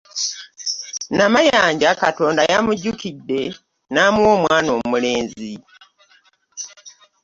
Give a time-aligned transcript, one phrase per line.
[1.17, 3.41] Namayanja Katonda yamujjukidde
[3.93, 5.53] n'amuwa omwana omulenzi.